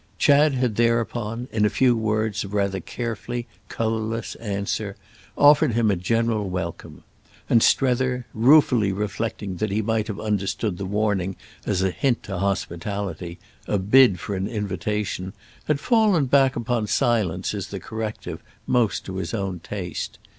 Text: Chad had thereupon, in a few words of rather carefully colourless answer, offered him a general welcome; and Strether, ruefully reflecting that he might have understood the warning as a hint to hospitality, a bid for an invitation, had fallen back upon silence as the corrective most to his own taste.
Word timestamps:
Chad 0.17 0.55
had 0.55 0.77
thereupon, 0.77 1.47
in 1.51 1.63
a 1.63 1.69
few 1.69 1.95
words 1.95 2.43
of 2.43 2.55
rather 2.55 2.79
carefully 2.79 3.45
colourless 3.69 4.33
answer, 4.37 4.95
offered 5.37 5.73
him 5.73 5.91
a 5.91 5.95
general 5.95 6.49
welcome; 6.49 7.03
and 7.47 7.61
Strether, 7.61 8.25
ruefully 8.33 8.91
reflecting 8.91 9.57
that 9.57 9.69
he 9.69 9.83
might 9.83 10.07
have 10.07 10.19
understood 10.19 10.79
the 10.79 10.87
warning 10.87 11.35
as 11.67 11.83
a 11.83 11.91
hint 11.91 12.23
to 12.23 12.39
hospitality, 12.39 13.37
a 13.67 13.77
bid 13.77 14.19
for 14.19 14.35
an 14.35 14.47
invitation, 14.47 15.33
had 15.65 15.79
fallen 15.79 16.25
back 16.25 16.55
upon 16.55 16.87
silence 16.87 17.53
as 17.53 17.67
the 17.67 17.79
corrective 17.79 18.41
most 18.65 19.05
to 19.05 19.17
his 19.17 19.35
own 19.35 19.59
taste. 19.59 20.17